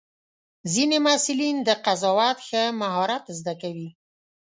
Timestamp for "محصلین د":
1.05-1.69